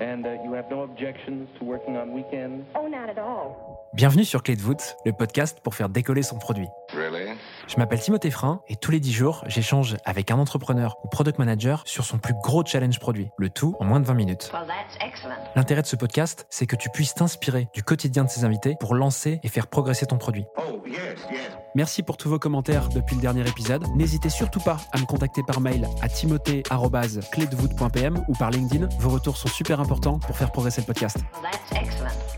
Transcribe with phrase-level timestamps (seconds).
[0.00, 2.64] And uh, you have no objections to working on weekends?
[2.74, 3.54] Oh, not at all.
[3.92, 6.68] Bienvenue sur Clé de voûte, le podcast pour faire décoller son produit.
[6.94, 7.36] Really?
[7.68, 11.38] Je m'appelle Timothée Frein et tous les 10 jours, j'échange avec un entrepreneur ou product
[11.38, 14.50] manager sur son plus gros challenge produit, le tout en moins de 20 minutes.
[14.54, 14.62] Well.
[15.54, 18.94] L'intérêt de ce podcast, c'est que tu puisses t'inspirer du quotidien de ses invités pour
[18.94, 20.46] lancer et faire progresser ton produit.
[20.56, 21.49] Oh, yes, yes.
[21.74, 23.84] Merci pour tous vos commentaires depuis le dernier épisode.
[23.94, 28.88] N'hésitez surtout pas à me contacter par mail à timothée.clédevoûte.pm ou par LinkedIn.
[28.98, 31.18] Vos retours sont super importants pour faire progresser le podcast.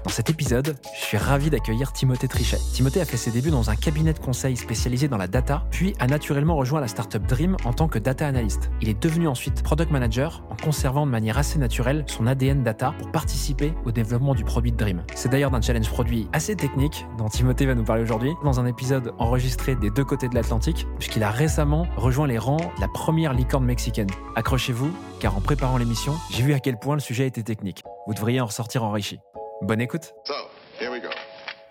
[0.04, 2.58] Dans cet épisode, je suis ravi d'accueillir Timothée Trichet.
[2.72, 5.94] Timothée a fait ses débuts dans un cabinet de conseil spécialisé dans la data, puis
[6.00, 8.72] a naturellement rejoint la startup Dream en tant que data analyst.
[8.80, 12.94] Il est devenu ensuite product manager en conservant de manière assez naturelle son ADN data
[12.98, 15.04] pour participer au développement du produit de Dream.
[15.14, 18.66] C'est d'ailleurs d'un challenge produit assez technique dont Timothée va nous parler aujourd'hui dans un
[18.66, 22.88] épisode enregistré des deux côtés de l'Atlantique, puisqu'il a récemment rejoint les rangs de la
[22.88, 24.10] première licorne mexicaine.
[24.34, 27.84] Accrochez-vous, car en préparant l'émission, j'ai vu à quel point le sujet était technique.
[28.08, 29.20] Vous devriez en ressortir enrichi.
[29.62, 30.34] Bonne écoute So,
[30.80, 31.08] here we go.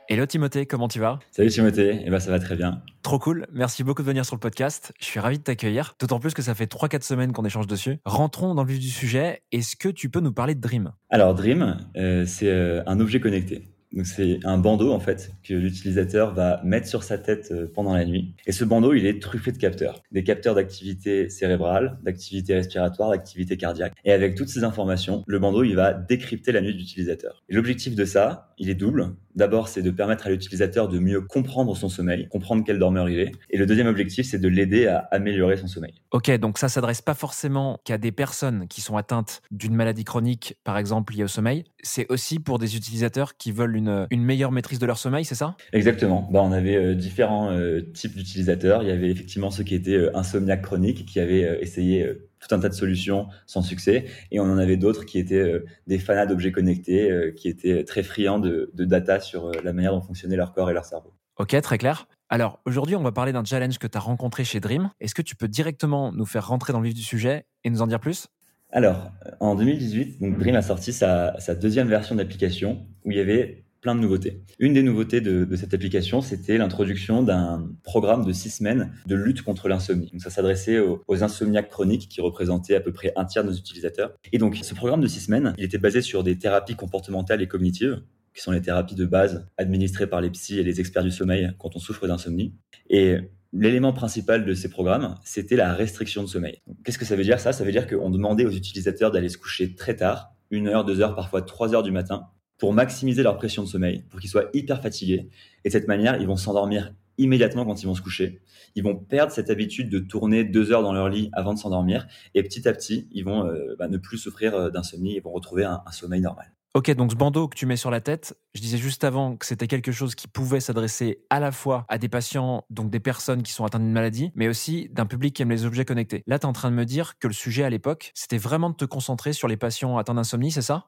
[0.08, 1.20] Hello Timothée, comment tu vas?
[1.32, 2.82] Salut Timothée, eh ben, ça va très bien.
[3.02, 4.94] Trop cool, merci beaucoup de venir sur le podcast.
[5.00, 8.00] Je suis ravi de t'accueillir, d'autant plus que ça fait 3-4 semaines qu'on échange dessus.
[8.06, 9.42] Rentrons dans le vif du sujet.
[9.52, 10.94] Est-ce que tu peux nous parler de Dream?
[11.10, 13.68] Alors Dream, euh, c'est euh, un objet connecté.
[13.94, 17.94] Donc c'est un bandeau en fait que l'utilisateur va mettre sur sa tête euh, pendant
[17.94, 18.34] la nuit.
[18.46, 23.58] Et ce bandeau, il est truffé de capteurs, des capteurs d'activité cérébrale, d'activité respiratoire, d'activité
[23.58, 23.94] cardiaque.
[24.06, 27.44] Et avec toutes ces informations, le bandeau, il va décrypter la nuit de l'utilisateur.
[27.50, 29.16] L'objectif de ça, il est double.
[29.36, 33.20] D'abord, c'est de permettre à l'utilisateur de mieux comprendre son sommeil, comprendre quel dormeur il
[33.20, 33.32] est.
[33.50, 35.94] Et le deuxième objectif, c'est de l'aider à améliorer son sommeil.
[36.12, 40.58] Ok, donc ça s'adresse pas forcément qu'à des personnes qui sont atteintes d'une maladie chronique,
[40.64, 41.64] par exemple liée au sommeil.
[41.82, 45.36] C'est aussi pour des utilisateurs qui veulent une, une meilleure maîtrise de leur sommeil, c'est
[45.36, 45.56] ça?
[45.74, 46.28] Exactement.
[46.32, 48.84] Bah, on avait euh, différents euh, types d'utilisateurs.
[48.84, 52.30] Il y avait effectivement ceux qui étaient euh, insomniaques chroniques, qui avaient euh, essayé euh,
[52.40, 54.06] tout un tas de solutions sans succès.
[54.32, 57.84] Et on en avait d'autres qui étaient euh, des fanats d'objets connectés, euh, qui étaient
[57.84, 60.86] très friands de, de data sur euh, la manière dont fonctionnait leur corps et leur
[60.86, 61.14] cerveau.
[61.38, 62.08] Ok, très clair.
[62.30, 64.90] Alors aujourd'hui, on va parler d'un challenge que tu as rencontré chez Dream.
[65.02, 67.82] Est-ce que tu peux directement nous faire rentrer dans le vif du sujet et nous
[67.82, 68.28] en dire plus?
[68.72, 73.18] Alors, euh, en 2018, donc Dream a sorti sa, sa deuxième version d'application où il
[73.18, 74.42] y avait plein de nouveautés.
[74.60, 79.42] Une des nouveautés de, cette application, c'était l'introduction d'un programme de six semaines de lutte
[79.42, 80.12] contre l'insomnie.
[80.20, 83.56] Ça s'adressait aux, aux insomniaques chroniques qui représentaient à peu près un tiers de nos
[83.56, 84.14] utilisateurs.
[84.32, 87.48] Et donc ce programme de six semaines, il était basé sur des thérapies comportementales et
[87.48, 88.02] cognitives
[88.34, 91.52] qui sont les thérapies de base administrées par les psys et les experts du sommeil
[91.58, 92.54] quand on souffre d'insomnie.
[92.90, 93.18] Et
[93.54, 96.62] l'élément principal de ces programmes, c'était la restriction de sommeil.
[96.84, 97.52] Qu'est-ce que ça veut dire ça?
[97.52, 101.02] Ça veut dire qu'on demandait aux utilisateurs d'aller se coucher très tard, une heure, deux
[101.02, 102.28] heures, parfois trois heures du matin,
[102.62, 105.28] pour maximiser leur pression de sommeil, pour qu'ils soient hyper fatigués.
[105.66, 108.40] Et de cette manière, ils vont s'endormir immédiatement quand ils vont se coucher.
[108.76, 112.06] Ils vont perdre cette habitude de tourner deux heures dans leur lit avant de s'endormir.
[112.36, 115.32] Et petit à petit, ils vont euh, bah, ne plus souffrir euh, d'insomnie et vont
[115.32, 116.54] retrouver un- un sommeil normal.
[116.76, 119.46] Ok, donc ce bandeau que tu mets sur la tête, je disais juste avant que
[119.48, 123.42] c'était quelque chose qui pouvait s'adresser à la fois à des patients, donc des personnes
[123.42, 126.24] qui sont atteintes d'une maladie, mais aussi d'un public qui aime les objets connectés.
[126.28, 128.70] Là, tu es en train de me dire que le sujet à l'époque, c'était vraiment
[128.70, 130.86] de te concentrer sur les patients atteints d'insomnie, c'est ça?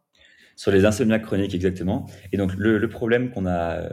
[0.55, 2.05] Sur les insomniaques chroniques, exactement.
[2.31, 3.89] Et donc, le, problème qu'on a, euh,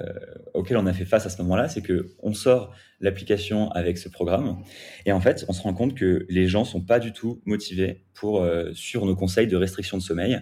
[0.53, 4.09] auquel on a fait face à ce moment-là, c'est que on sort l'application avec ce
[4.09, 4.59] programme.
[5.07, 8.05] Et en fait, on se rend compte que les gens sont pas du tout motivés
[8.13, 10.41] pour euh, suivre nos conseils de restriction de sommeil.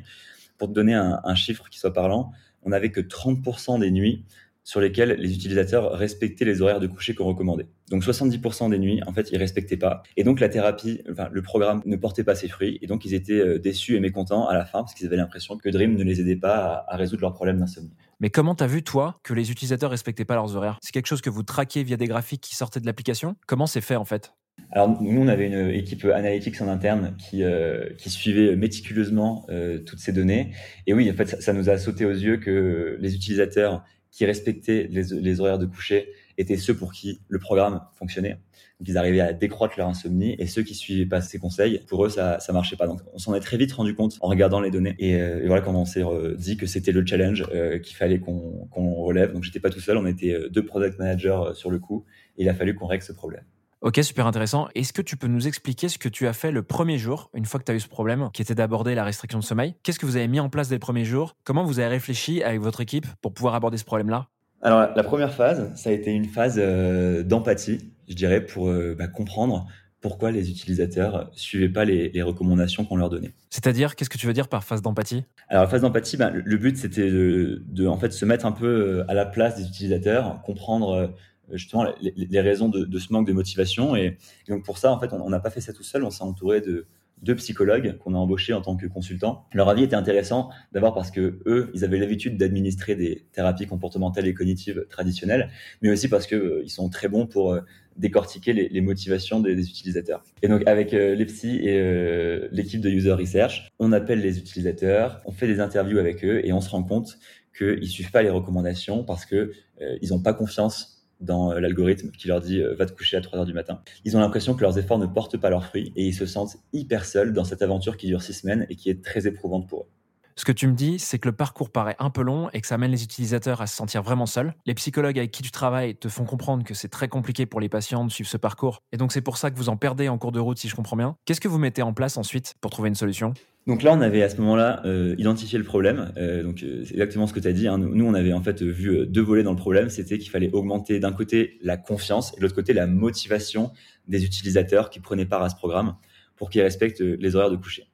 [0.57, 4.25] Pour te donner un, un chiffre qui soit parlant, on n'avait que 30% des nuits
[4.69, 7.69] sur lesquelles les utilisateurs respectaient les horaires de coucher qu'on recommandait.
[7.91, 10.03] Donc 70% des nuits, en fait, ils respectaient pas.
[10.19, 12.79] Et donc la thérapie, enfin, le programme ne portait pas ses fruits.
[12.83, 15.57] Et donc ils étaient euh, déçus et mécontents à la fin parce qu'ils avaient l'impression
[15.57, 17.95] que Dream ne les aidait pas à, à résoudre leurs problèmes d'insomnie.
[18.21, 20.77] Mais comment t'as vu, toi, que les utilisateurs respectaient pas leurs horaires?
[20.83, 23.37] C'est quelque chose que vous traquez via des graphiques qui sortaient de l'application?
[23.47, 24.35] Comment c'est fait, en fait?
[24.71, 29.79] Alors nous, on avait une équipe analytics en interne qui, euh, qui suivait méticuleusement euh,
[29.79, 30.53] toutes ces données.
[30.87, 34.25] Et oui, en fait, ça, ça nous a sauté aux yeux que les utilisateurs qui
[34.25, 36.09] respectaient les, horaires de coucher
[36.39, 38.39] étaient ceux pour qui le programme fonctionnait.
[38.79, 42.05] Donc ils arrivaient à décroître leur insomnie et ceux qui suivaient pas ces conseils, pour
[42.05, 42.87] eux ça ça marchait pas.
[42.87, 45.63] Donc on s'en est très vite rendu compte en regardant les données et, euh, voilà
[45.63, 49.33] quand on s'est euh, dit que c'était le challenge euh, qu'il fallait qu'on qu'on relève.
[49.33, 52.05] Donc j'étais pas tout seul, on était deux product managers sur le coup
[52.37, 53.45] et il a fallu qu'on règle ce problème.
[53.81, 54.67] Ok, super intéressant.
[54.75, 57.45] Est-ce que tu peux nous expliquer ce que tu as fait le premier jour, une
[57.45, 59.77] fois que tu as eu ce problème, qui était d'aborder la restriction de sommeil?
[59.85, 61.37] Qu'est-ce que vous avez mis en place dès le premier jour?
[61.45, 64.27] Comment vous avez réfléchi avec votre équipe pour pouvoir aborder ce problème-là?
[64.63, 68.97] Alors la première phase, ça a été une phase euh, d'empathie, je dirais, pour euh,
[68.99, 69.69] bah, comprendre
[70.01, 73.33] pourquoi les utilisateurs suivaient pas les, les recommandations qu'on leur donnait.
[73.51, 75.25] C'est-à-dire, qu'est-ce que tu veux dire par phase d'empathie?
[75.49, 78.53] Alors la phase d'empathie, bah, le- but c'était de, de en fait se mettre un
[78.53, 81.15] peu euh, à la place des utilisateurs, comprendre
[81.53, 84.19] justement les, raisons de, ce manque de motivation et,
[84.49, 86.61] donc pour ça en fait on n'a pas fait ça tout seul, on s'est entouré
[86.61, 86.87] de
[87.23, 89.45] deux psychologues qu'on a embauchés en tant que consultants.
[89.53, 94.27] Leur avis était intéressant d'abord parce que eux, ils avaient l'habitude d'administrer des thérapies comportementales
[94.27, 95.51] et cognitives traditionnelles,
[95.83, 97.61] mais aussi parce que euh, ils sont très bons pour euh,
[97.97, 100.23] décortiquer les, motivations des, utilisateurs.
[100.43, 104.39] Et donc avec euh, les psys et euh, l'équipe de user research, on appelle les
[104.39, 107.19] utilisateurs, on fait des interviews avec eux et on se rend compte
[107.57, 109.53] qu'ils suivent pas les recommandations parce que
[110.01, 113.47] ils n'ont pas confiance dans l'algorithme qui leur dit va te coucher à 3 heures
[113.47, 113.83] du matin.
[114.05, 116.57] Ils ont l'impression que leurs efforts ne portent pas leurs fruits et ils se sentent
[116.73, 119.83] hyper seuls dans cette aventure qui dure six semaines et qui est très éprouvante pour
[119.83, 119.98] eux.
[120.39, 122.67] Ce que tu me dis, c'est que le parcours paraît un peu long et que
[122.69, 124.55] ça amène les utilisateurs à se sentir vraiment seuls.
[124.67, 127.69] Les psychologues avec qui tu travailles te font comprendre que c'est très compliqué pour les
[127.69, 128.85] patients de suivre ce parcours.
[128.93, 130.77] Et donc c'est pour ça que vous en perdez en cours de route, si je
[130.77, 131.17] comprends bien.
[131.25, 133.35] Qu'est-ce que vous mettez en place ensuite pour trouver une solution?
[133.67, 136.13] Donc là, on avait à ce moment-là euh, identifié le problème.
[136.17, 137.67] Euh, donc euh, c'est exactement ce que tu as dit.
[137.67, 137.79] Hein.
[137.79, 139.89] Nous, on avait en fait vu deux volets dans le problème.
[139.89, 143.73] C'était qu'il fallait augmenter d'un côté la confiance et de l'autre côté la motivation
[144.07, 145.97] des utilisateurs qui prenaient part à ce programme
[146.37, 147.89] pour qu'ils respectent les horaires de coucher.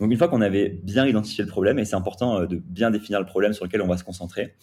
[0.00, 2.90] Donc une fois qu'on avait bien identifié le problème, et c'est important euh, de bien
[2.90, 4.54] définir le problème sur lequel on va se concentrer,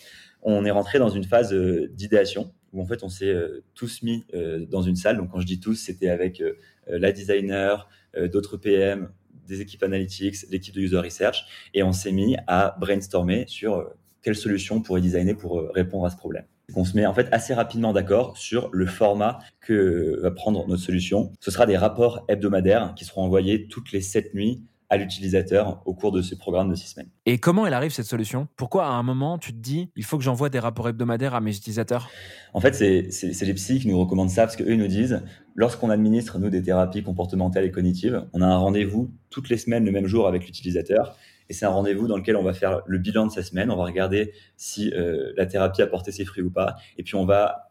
[0.43, 4.01] on est rentré dans une phase euh, d'idéation où en fait on s'est euh, tous
[4.01, 4.25] mis
[4.69, 5.17] dans une salle.
[5.17, 6.41] Donc quand je dis tous, c'était avec
[6.87, 7.89] la designer,
[8.31, 9.09] d'autres PM,
[9.47, 14.35] des équipes analytics, l'équipe de user research, et on s'est mis à brainstormer sur quelle
[14.35, 16.45] solution on pourrait designer pour répondre à ce problème.
[16.75, 20.81] On se met en fait assez rapidement d'accord sur le format que va prendre notre
[20.81, 21.33] solution.
[21.41, 24.61] Ce sera des rapports hebdomadaires qui seront envoyés toutes les sept nuits
[24.91, 27.09] à l'utilisateur au cours de ce programme de six semaines.
[27.25, 28.49] Et comment elle arrive cette solution?
[28.57, 31.39] Pourquoi à un moment tu te dis il faut que j'envoie des rapports hebdomadaires à
[31.39, 32.09] mes utilisateurs?
[32.53, 35.23] En fait, c'est les psys qui nous recommandent ça parce qu'eux nous disent
[35.55, 39.85] lorsqu'on administre nous des thérapies comportementales et cognitives, on a un rendez-vous toutes les semaines
[39.85, 41.15] le même jour avec l'utilisateur.
[41.47, 43.77] Et c'est un rendez-vous dans lequel on va faire le bilan de sa semaine, on
[43.77, 47.25] va regarder si euh, la thérapie a porté ses fruits ou pas, et puis on
[47.25, 47.70] va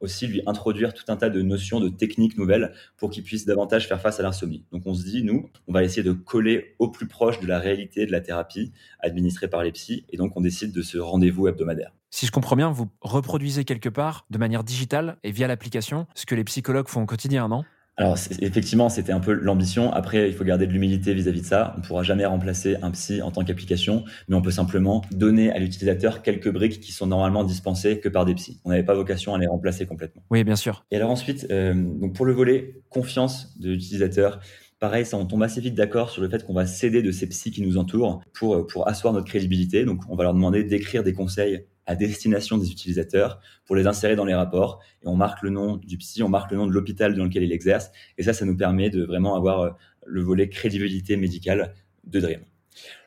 [0.00, 3.88] aussi lui introduire tout un tas de notions, de techniques nouvelles pour qu'il puisse davantage
[3.88, 4.64] faire face à l'insomnie.
[4.72, 7.58] Donc on se dit, nous, on va essayer de coller au plus proche de la
[7.58, 11.48] réalité de la thérapie administrée par les psys, et donc on décide de ce rendez-vous
[11.48, 11.92] hebdomadaire.
[12.10, 16.24] Si je comprends bien, vous reproduisez quelque part, de manière digitale et via l'application, ce
[16.26, 17.64] que les psychologues font au quotidien, non?
[17.98, 19.90] Alors effectivement, c'était un peu l'ambition.
[19.92, 21.72] Après, il faut garder de l'humilité vis-à-vis de ça.
[21.76, 25.50] On ne pourra jamais remplacer un psy en tant qu'application, mais on peut simplement donner
[25.50, 28.60] à l'utilisateur quelques briques qui sont normalement dispensées que par des psys.
[28.64, 30.22] On n'avait pas vocation à les remplacer complètement.
[30.30, 30.84] Oui, bien sûr.
[30.90, 34.40] Et alors ensuite, euh, donc pour le volet confiance de l'utilisateur,
[34.78, 37.26] Pareil, ça, on tombe assez vite d'accord sur le fait qu'on va céder de ces
[37.30, 39.86] psys qui nous entourent pour, pour asseoir notre crédibilité.
[39.86, 44.16] Donc, on va leur demander d'écrire des conseils à destination des utilisateurs pour les insérer
[44.16, 44.80] dans les rapports.
[45.02, 47.44] Et on marque le nom du psy, on marque le nom de l'hôpital dans lequel
[47.44, 47.90] il exerce.
[48.18, 49.70] Et ça, ça nous permet de vraiment avoir euh,
[50.04, 51.74] le volet crédibilité médicale
[52.04, 52.40] de Dream.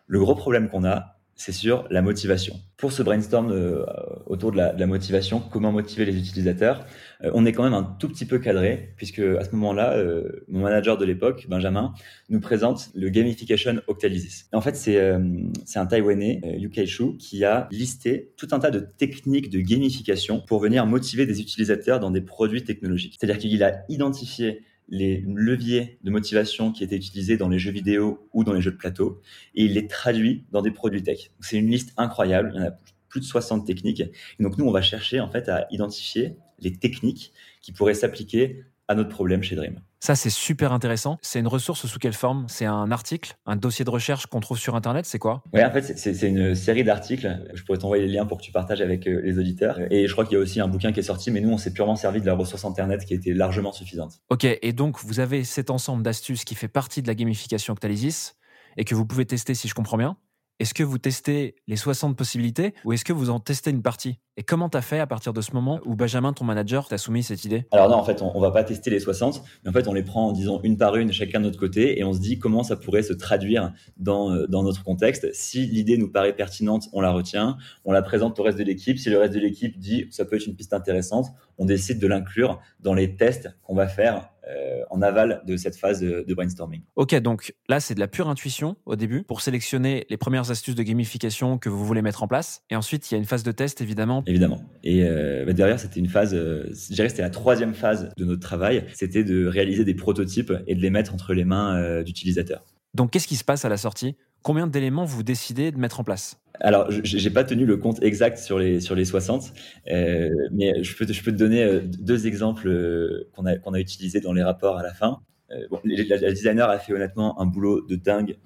[0.08, 2.60] Le gros problème qu'on a, c'est sur la motivation.
[2.76, 3.86] Pour ce brainstorm euh,
[4.26, 6.86] autour de la, motivation, comment motiver les utilisateurs,
[7.24, 10.44] euh, on est quand même un tout petit peu cadré, puisque à ce moment-là, euh,
[10.50, 11.94] mon manager de l'époque, Benjamin,
[12.28, 14.50] nous présente le Gamification Octalysis.
[14.52, 19.50] En fait, c'est un Taïwanais, Yu Shu, qui a listé tout un tas de techniques
[19.50, 23.16] de gamification pour venir motiver des utilisateurs dans des produits technologiques.
[23.18, 28.28] C'est-à-dire qu'il a identifié les leviers de motivation qui étaient utilisés dans les jeux vidéo
[28.34, 29.22] ou dans les jeux de plateau
[29.56, 31.32] et il les traduit dans des produits tech.
[31.40, 32.72] C'est une liste incroyable, il y en a
[33.08, 34.02] plus de 60 techniques.
[34.02, 38.64] Et donc nous, on va chercher en fait à identifier les techniques qui pourraient s'appliquer
[38.88, 39.82] à notre problème chez Dream.
[40.02, 41.18] Ça, c'est super intéressant.
[41.22, 42.46] C'est une ressource sous quelle forme?
[42.48, 45.06] C'est un article, un dossier de recherche qu'on trouve sur Internet?
[45.06, 45.44] C'est quoi?
[45.54, 47.50] Oui, en fait, c'est une série d'articles.
[47.54, 49.78] Je pourrais t'envoyer les liens pour que tu partages avec euh, les auditeurs.
[49.92, 51.58] Et je crois qu'il y a aussi un bouquin qui est sorti, mais nous, on
[51.58, 54.22] s'est purement servi de la ressource Internet qui était largement suffisante.
[54.30, 58.36] Ok, et donc vous avez cet ensemble d'astuces qui fait partie de la gamification Octalysis
[58.78, 60.16] et que vous pouvez tester si je comprends bien?
[60.60, 64.20] Est-ce que vous testez les 60 possibilités ou est-ce que vous en testez une partie?
[64.36, 67.24] Et comment t'as fait à partir de ce moment où Benjamin, ton manager, t'a soumis
[67.24, 67.66] cette idée?
[67.72, 69.94] Alors non, en fait, on, on, va pas tester les 60, mais en fait, on
[69.94, 72.64] les prend, disons, une par une, chacun de notre côté, et on se dit comment
[72.64, 75.34] ça pourrait se traduire dans, euh, dans notre contexte.
[75.34, 79.00] Si l'idée nous paraît pertinente, on la retient, on la présente au reste de l'équipe.
[79.00, 82.08] Si le reste de l'équipe dit ça peut être une piste intéressante, on décide de
[82.08, 86.34] l'inclure dans les tests qu'on va faire euh, en aval de cette phase de, de
[86.34, 86.82] brainstorming.
[86.96, 90.76] Ok, donc là, c'est de la pure intuition au début pour sélectionner les premières astuces
[90.76, 92.64] de gamification que vous voulez mettre en place.
[92.70, 94.24] Et ensuite, il y a une phase de test, évidemment.
[94.28, 94.62] Évidemment.
[94.84, 98.26] Et euh, bah derrière, c'était une phase, euh, je dirais c'était la troisième phase de
[98.26, 102.64] notre travail, c'était de réaliser des prototypes et de les mettre entre les mains d'utilisateurs.
[102.94, 104.16] Donc, qu'est-ce qui se passe à la sortie?
[104.42, 106.40] Combien d'éléments vous décidez de mettre en place?
[106.62, 109.54] Alors, j'ai pas tenu le compte exact sur les sur les 60,
[109.92, 113.74] euh, mais je peux je peux te donner euh, deux exemples euh, qu'on a qu'on
[113.74, 115.22] a utilisés dans les rapports à la fin.
[115.52, 118.38] Euh, la, designer a fait honnêtement un boulot de dingue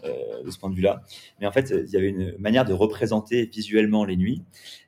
[0.46, 1.01] de ce point de vue-là,
[1.41, 4.43] mais en fait, il y avait une manière de représenter visuellement les nuits.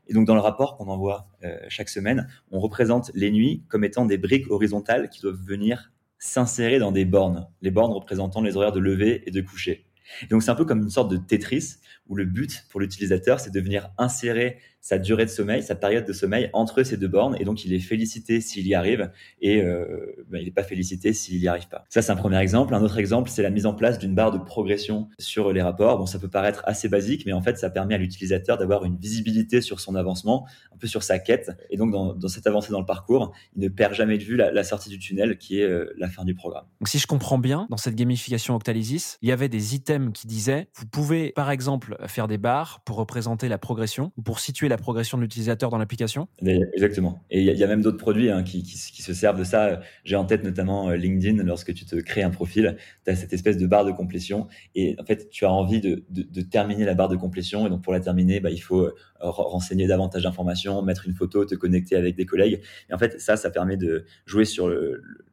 [0.08, 1.27] Et donc, dans le rapport qu'on envoie
[1.67, 6.79] chaque semaine, on représente les nuits comme étant des briques horizontales qui doivent venir s'insérer
[6.79, 9.85] dans des bornes, les bornes représentant les horaires de lever et de coucher.
[10.30, 11.76] Donc c'est un peu comme une sorte de Tetris
[12.08, 16.06] où le but pour l'utilisateur, c'est de venir insérer sa durée de sommeil, sa période
[16.06, 17.36] de sommeil entre ces deux bornes.
[17.39, 19.10] Et donc, il est félicité s'il y arrive
[19.42, 21.86] et euh, ben, il n'est pas félicité s'il n'y arrive pas.
[21.89, 22.75] Ça, c'est un premier exemple.
[22.75, 25.98] Un autre exemple, c'est la mise en place d'une barre de progression sur les rapports.
[25.98, 28.96] Bon, ça peut paraître assez basique, mais en fait, ça permet à l'utilisateur d'avoir une
[28.96, 31.50] visibilité sur son avancement, un peu sur sa quête.
[31.72, 34.51] Et donc, dans, cette avancée dans le parcours, il ne perd jamais de vue la,
[34.51, 36.65] la sortie du tunnel qui est euh, la fin du programme.
[36.80, 40.27] Donc, si je comprends bien, dans cette gamification Octalysis, il y avait des items qui
[40.27, 44.68] disaient, vous pouvez, par exemple, faire des barres pour représenter la progression ou pour situer
[44.68, 46.27] la progression de l'utilisateur dans l'application?
[46.41, 47.24] Exactement.
[47.29, 49.82] Et il y, a même d'autres produits hein, qui, se servent de ça.
[50.03, 53.34] J'ai en tête notamment euh, LinkedIn, lorsque tu te crées un profil, tu as cette
[53.34, 54.48] espèce de barre de complétion.
[54.75, 56.03] Et en fait, tu as envie de,
[56.41, 57.67] terminer la barre de complétion.
[57.67, 61.46] Et donc, pour la terminer, bah, il faut euh, renseigner davantage d'informations, mettre une photo,
[61.46, 62.62] te connecter avec des collègues.
[62.89, 64.72] Et en fait, ça, ça permet de jouer sur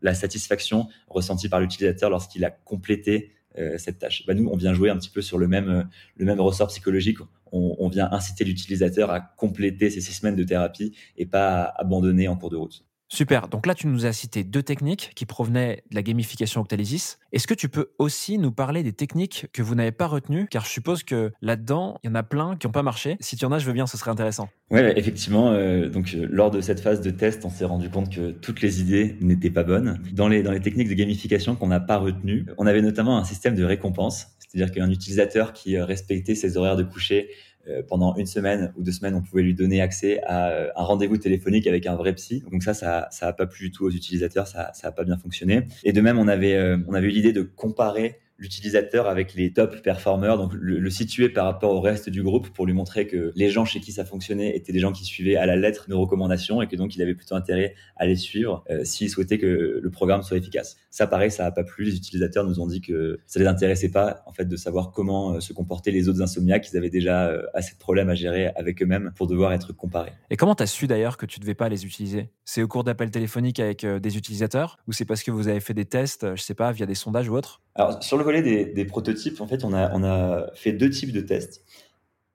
[0.03, 4.25] la satisfaction ressentie par l'utilisateur lorsqu'il a complété euh, cette tâche.
[4.27, 7.19] Bah, nous, on vient jouer un petit peu sur le même, le même ressort psychologique.
[7.53, 11.81] On, on vient inciter l'utilisateur à compléter ces six semaines de thérapie et pas à
[11.83, 12.85] abandonner en cours de route.
[13.15, 13.49] Super.
[13.49, 17.19] Donc là, tu nous as cité deux techniques qui provenaient de la gamification Octalysis.
[17.33, 20.47] Est-ce que tu peux aussi nous parler des techniques que vous n'avez pas retenues?
[20.51, 23.19] Car je suppose que là-dedans, il y en a plein qui n'ont pas marché.
[23.21, 24.49] Si tu en as, je veux bien, ce serait intéressant.
[24.71, 25.51] Oui, effectivement.
[25.53, 28.63] Euh, donc, euh, lors de cette phase de test, on s'est rendu compte que toutes
[28.63, 30.01] les idées n'étaient pas bonnes.
[30.15, 33.25] Dans les, dans les techniques de gamification qu'on n'a pas retenues, on avait notamment un
[33.25, 34.29] système de récompense.
[34.53, 37.31] C'est-à-dire qu'un utilisateur qui euh, respectait ses horaires de coucher
[37.69, 40.83] euh, pendant une semaine ou deux semaines, on pouvait lui donner accès à euh, un
[40.83, 42.45] rendez-vous téléphonique avec un vrai psy.
[42.51, 45.69] Donc ça, ça, ça pas plu du tout aux utilisateurs, ça, ça pas bien fonctionné.
[45.85, 49.83] Et de même, on avait, on avait eu l'idée de comparer l'utilisateur avec les top
[49.83, 53.49] performers, donc le, situer par rapport au reste du groupe pour lui montrer que les
[53.49, 56.61] gens chez qui ça fonctionnait étaient des gens qui suivaient à la lettre nos recommandations
[56.61, 59.91] et que donc il avait plutôt intérêt à les suivre euh, s'il souhaitait que le
[59.91, 60.77] programme soit efficace.
[60.91, 61.85] Ça, pareil, ça n'a pas plu.
[61.85, 65.35] Les utilisateurs nous ont dit que ça les intéressait pas en fait de savoir comment
[65.35, 66.69] euh, se comportaient les autres insomniaques.
[66.73, 70.13] Ils avaient déjà euh, assez de problèmes à gérer avec eux-mêmes pour devoir être comparés.
[70.31, 72.31] Et comment tu as su d'ailleurs que tu devais pas les utiliser?
[72.45, 74.79] C'est au cours d'appels téléphoniques avec des utilisateurs?
[74.89, 77.29] Ou c'est parce que vous avez fait des tests, je sais pas, via des sondages
[77.29, 81.13] ou autre alors, sur le volet des, prototypes, en fait, on a, fait deux types
[81.13, 81.65] de tests.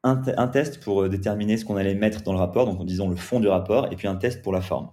[0.04, 3.10] Un, test pour euh, déterminer ce qu'on allait mettre dans le rapport, donc en disant
[3.10, 4.90] le fond du rapport, et puis un test pour la forme.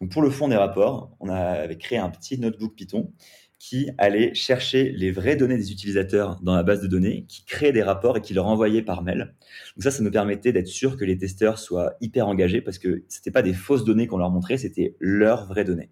[0.00, 3.12] Donc, pour le fond des rapports, on avait créé un petit notebook Python
[3.60, 7.70] qui allait chercher les vraies données des utilisateurs dans la base de données, qui créait
[7.70, 9.36] des rapports et qui leur envoyait par mail.
[9.76, 13.04] Donc ça, ça nous permettait d'être sûr que les testeurs soient hyper engagés parce que
[13.08, 15.90] c'était pas des fausses données qu'on leur montrait, c'était leurs vraies données.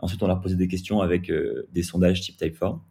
[0.00, 2.82] Ensuite, on leur posait des questions avec euh, des sondages type Typeform.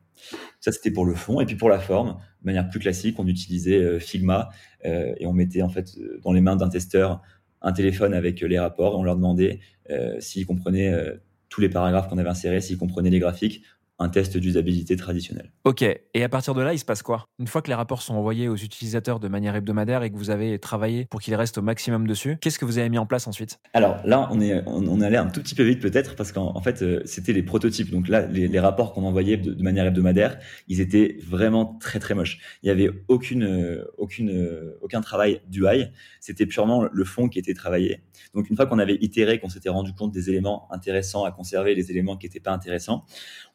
[0.59, 1.39] Ça, c'était pour le fond.
[1.39, 4.49] Et puis pour la forme, de manière plus classique, on utilisait euh, Figma
[4.85, 7.21] euh, et on mettait en fait dans les mains d'un testeur
[7.61, 9.59] un téléphone avec les rapports et on leur demandait
[9.89, 11.15] euh, s'ils comprenaient euh,
[11.49, 13.63] tous les paragraphes qu'on avait insérés, s'ils comprenaient les graphiques,
[13.99, 15.51] un test d'usabilité traditionnel.
[15.63, 17.25] Ok, et à partir de là, il se passe quoi?
[17.39, 20.29] Une fois que les rapports sont envoyés aux utilisateurs de manière hebdomadaire et que vous
[20.29, 23.27] avez travaillé pour qu'ils restent au maximum dessus, qu'est-ce que vous avez mis en place
[23.27, 23.59] ensuite?
[23.73, 26.31] Alors là, on est, on, on est allé un tout petit peu vite peut-être parce
[26.31, 27.91] qu'en en fait, euh, c'était les prototypes.
[27.91, 30.37] Donc là, les, les rapports qu'on envoyait de, de, manière hebdomadaire,
[30.67, 32.39] ils étaient vraiment très très moches.
[32.63, 35.87] Il y avait aucune, euh, aucune, euh, aucun travail d'UI.
[36.19, 38.03] C'était purement le fond qui était travaillé.
[38.33, 41.75] Donc une fois qu'on avait itéré, qu'on s'était rendu compte des éléments intéressants à conserver,
[41.75, 43.05] les éléments qui n'étaient pas intéressants,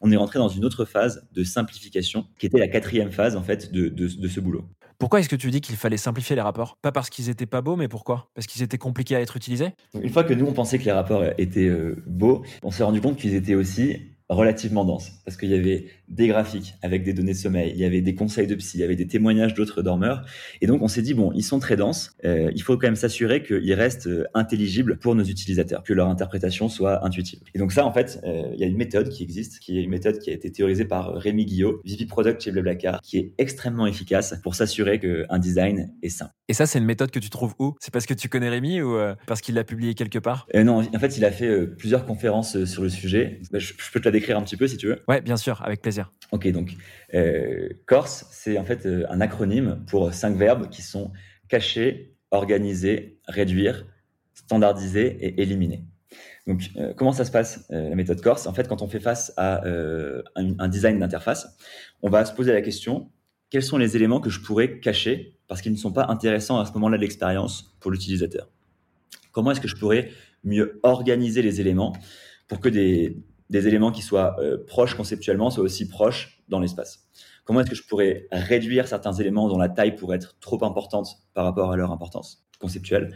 [0.01, 3.43] on est rentré dans une autre phase de simplification, qui était la quatrième phase en
[3.43, 4.65] fait de, de, de ce boulot.
[4.99, 6.77] Pourquoi est-ce que tu dis qu'il fallait simplifier les rapports?
[6.81, 8.29] Pas parce qu'ils étaient pas beaux, mais pourquoi?
[8.35, 9.71] Parce qu'ils étaient compliqués à être utilisés?
[10.01, 13.01] Une fois que nous on pensait que les rapports étaient euh, beaux, on s'est rendu
[13.01, 17.33] compte qu'ils étaient aussi relativement dense parce qu'il y avait des graphiques avec des données
[17.33, 19.81] de sommeil, il y avait des conseils de psy, il y avait des témoignages d'autres
[19.81, 20.25] dormeurs.
[20.61, 22.95] Et donc, on s'est dit, bon, ils sont très denses, euh, il faut quand même
[22.95, 27.39] s'assurer qu'ils restent euh, intelligibles pour nos utilisateurs, que leur interprétation soit intuitive.
[27.53, 29.83] Et donc ça, en fait, euh, il y a une méthode qui existe, qui est
[29.83, 33.33] une méthode qui a été théorisée par Rémi Guillot, VP Product chez Blablacar, qui est
[33.37, 36.33] extrêmement efficace pour s'assurer qu'un design est simple.
[36.49, 37.75] Et ça, c'est une méthode que tu trouves où?
[37.79, 40.47] C'est parce que tu connais Rémi ou euh, parce qu'il l'a publié quelque part?
[40.53, 43.39] Non, en fait, il a fait plusieurs conférences sur le sujet.
[43.51, 45.03] Je, je, peux te la décrire un petit peu si tu veux.
[45.07, 46.13] Ouais, bien sûr, avec plaisir.
[46.31, 46.75] Ok, donc
[47.13, 51.11] euh, Corse, c'est en fait un acronyme pour cinq verbes qui sont
[51.49, 53.85] cacher, organiser, réduire,
[54.33, 55.83] standardiser et éliminer.
[56.47, 58.47] Donc, euh, comment ça se passe, euh, la méthode Corse?
[58.47, 61.57] En fait, quand on fait face à un, un design d'interface,
[62.01, 63.09] on va se poser la question
[63.53, 66.65] quels sont les éléments que je pourrais cacher parce qu'ils ne sont pas intéressants à
[66.65, 68.49] ce moment-là de l'expérience pour l'utilisateur?
[69.31, 70.09] Comment est-ce que je pourrais
[70.43, 71.93] mieux organiser les éléments
[72.47, 73.15] pour que des,
[73.49, 77.07] des éléments qui soient euh, proches conceptuellement soient aussi proches dans l'espace.
[77.45, 81.17] Comment est-ce que je pourrais réduire certains éléments dont la taille pourrait être trop importante
[81.33, 83.13] par rapport à leur importance conceptuelle?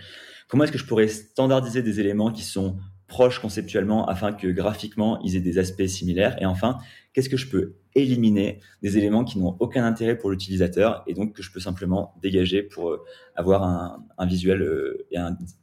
[0.47, 5.19] Comment est-ce que je pourrais standardiser des éléments qui sont proches conceptuellement afin que graphiquement
[5.23, 6.41] ils aient des aspects similaires?
[6.41, 6.77] Et enfin,
[7.13, 11.33] qu'est-ce que je peux éliminer des éléments qui n'ont aucun intérêt pour l'utilisateur et donc
[11.33, 13.03] que je peux simplement dégager pour euh,
[13.35, 15.17] avoir un, visuel euh, et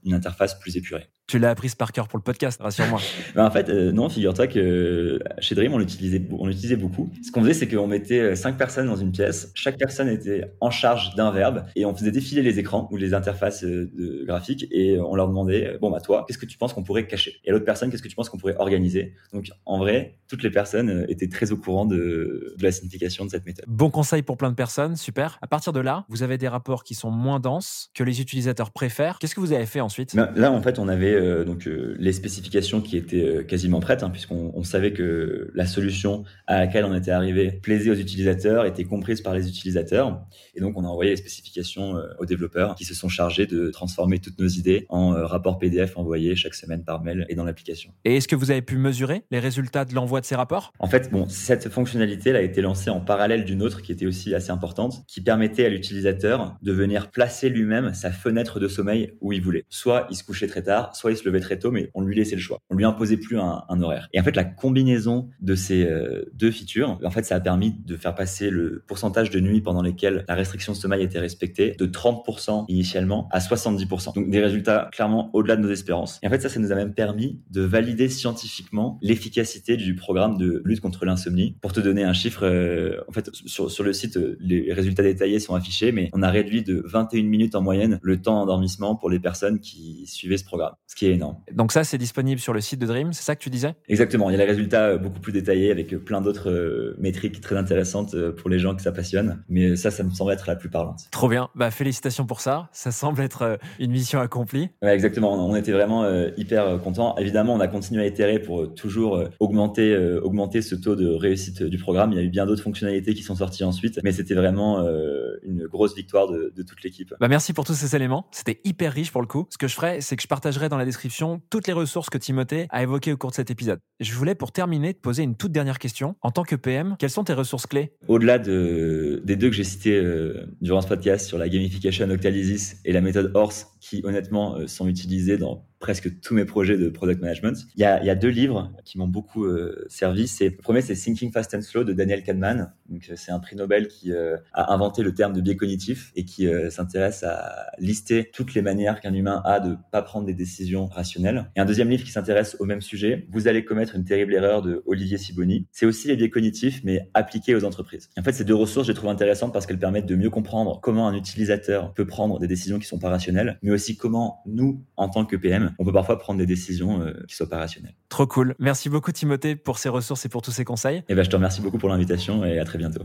[0.04, 1.08] une interface plus épurée?
[1.26, 3.00] Tu l'as apprise par cœur pour le podcast, rassure-moi.
[3.34, 7.10] Ben, en fait, euh, non, figure-toi que chez Dream, on l'utilisait, on l'utilisait beaucoup.
[7.24, 9.50] Ce qu'on faisait, c'est qu'on mettait cinq personnes dans une pièce.
[9.54, 13.14] Chaque personne était en charge d'un verbe et on faisait défiler les écrans ou les
[13.14, 16.84] interfaces de graphiques et on leur demandait, bon, bah, toi, qu'est-ce que tu penses qu'on
[16.84, 17.40] pourrait cacher?
[17.44, 19.14] Et l'autre personne, qu'est-ce que tu penses qu'on pourrait organiser?
[19.32, 23.30] Donc, en vrai, toutes les personnes étaient très au courant de, de, la signification de
[23.30, 23.64] cette méthode.
[23.66, 25.38] Bon conseil pour plein de personnes, super.
[25.42, 28.70] À partir de là, vous avez des rapports qui sont moins denses, que les utilisateurs
[28.70, 29.18] préfèrent.
[29.18, 30.14] Qu'est-ce que vous avez fait ensuite?
[30.14, 33.80] Ben, Là, en fait, on avait euh, donc euh, les spécifications qui étaient euh, quasiment
[33.80, 38.66] prêtes, hein, puisqu'on savait que la solution à laquelle on était arrivé plaisait aux utilisateurs,
[38.66, 40.20] était comprise par les utilisateurs.
[40.54, 44.18] Et donc, on a envoyé les spécifications aux développeurs qui se sont chargés de transformer
[44.18, 47.92] toutes nos idées en rapports PDF envoyés chaque semaine par mail et dans l'application.
[48.04, 50.72] Et est-ce que vous avez pu mesurer les résultats de l'envoi de ces rapports?
[50.78, 54.06] En fait, bon, cette fonctionnalité elle a été lancée en parallèle d'une autre qui était
[54.06, 59.14] aussi assez importante, qui permettait à l'utilisateur de venir placer lui-même sa fenêtre de sommeil
[59.20, 59.64] où il voulait.
[59.68, 62.14] Soit il se couchait très tard, soit il se levait très tôt, mais on lui
[62.14, 62.58] laissait le choix.
[62.70, 64.08] On lui imposait plus un, horaire.
[64.12, 67.74] Et en fait, la combinaison de ces euh, deux features, en fait, ça a permis
[67.84, 71.74] de faire passer le pourcentage de nuits pendant lesquelles la restriction de sommeil était respectée
[71.78, 74.14] de 30% initialement à 70%.
[74.14, 76.18] Donc des résultats clairement au-delà de nos espérances.
[76.22, 80.38] Et en fait, ça, ça nous a même permis de valider scientifiquement l'efficacité du programme
[80.38, 81.56] de lutte contre l'insomnie.
[81.60, 85.02] Pour te donner un chiffre, euh, en fait, sur, sur, le site, euh, les résultats
[85.02, 88.96] détaillés sont affichés, mais on a réduit de 21 minutes en moyenne le temps d'endormissement
[88.96, 91.36] pour les personnes qui suivaient ce programme, ce qui est énorme.
[91.52, 93.74] Donc ça, c'est disponible sur le site de Dream, c'est ça que tu disais?
[93.88, 97.56] Exactement, il y a les résultats euh, beaucoup plus détaillés avec plein d'autres métriques très
[97.56, 100.70] intéressantes pour les gens que ça passionne, mais ça, ça me semble être la plus
[100.70, 101.00] parlante.
[101.10, 104.70] Trop bien, bah, félicitations pour ça, ça semble être une mission accomplie.
[104.82, 106.04] Ouais, exactement, on était vraiment
[106.36, 107.16] hyper contents.
[107.16, 111.78] Évidemment, on a continué à itérer pour toujours augmenter, augmenter ce taux de réussite du
[111.78, 114.80] programme il y a eu bien d'autres fonctionnalités qui sont sorties ensuite, mais c'était vraiment
[114.80, 117.14] euh, une grosse victoire de, toute l'équipe.
[117.20, 118.26] Bah merci pour tous ces éléments.
[118.30, 119.46] C'était hyper riche pour le coup.
[119.50, 122.18] Ce que je ferai, c'est que je partagerai dans la description toutes les ressources que
[122.18, 123.80] Timothée a évoquées au cours de cet épisode.
[124.00, 126.16] Je voulais, pour terminer, te poser une toute dernière question.
[126.22, 127.92] En tant que PM, quelles sont tes ressources clés?
[128.08, 132.76] Au-delà de, des deux que j'ai cités euh, durant ce podcast sur la gamification Octalysis
[132.84, 136.88] et la méthode Horse, qui honnêtement euh, sont utilisées dans presque tous mes projets de
[136.88, 137.66] product management.
[137.76, 140.34] Il y a, deux livres qui m'ont beaucoup euh, servi.
[140.40, 142.72] Le premier, c'est Thinking Fast and Slow de Daniel Kahneman.
[142.88, 146.24] Donc, c'est un prix Nobel qui euh, a inventé le terme de biais cognitif et
[146.24, 150.32] qui euh, s'intéresse à lister toutes les manières qu'un humain a de pas prendre des
[150.32, 151.50] décisions rationnelles.
[151.54, 154.62] Et un deuxième livre qui s'intéresse au même sujet, Vous allez commettre une terrible erreur
[154.62, 155.66] de Olivier Siboni.
[155.70, 158.08] C'est aussi les biais cognitifs, mais appliqués aux entreprises.
[158.18, 160.80] en fait, ces deux ressources, je les trouve intéressantes parce qu'elles permettent de mieux comprendre
[160.82, 164.82] comment un utilisateur peut prendre des décisions qui sont pas rationnelles, mais aussi comment nous,
[164.96, 167.94] en tant que PM, on peut parfois prendre des décisions euh, qui soient pas rationnelles.
[168.08, 168.54] Trop cool.
[168.58, 170.98] Merci beaucoup Timothée pour ces ressources et pour tous ces conseils.
[170.98, 173.02] Et eh ben, je te remercie beaucoup pour l'invitation et à très bientôt.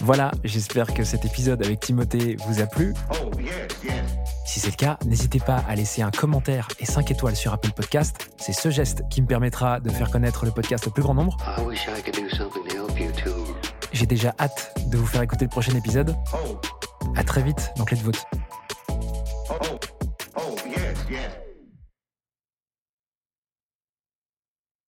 [0.00, 2.94] Voilà, j'espère que cet épisode avec Timothée vous a plu.
[3.12, 3.30] Oh,
[4.50, 7.70] si c'est le cas, n'hésitez pas à laisser un commentaire et 5 étoiles sur Apple
[7.70, 8.30] Podcast.
[8.36, 11.36] C'est ce geste qui me permettra de faire connaître le podcast au plus grand nombre.
[13.92, 16.16] J'ai déjà hâte de vous faire écouter le prochain épisode.
[16.34, 16.60] Oh.
[17.16, 18.26] À très vite dans Clé de vote.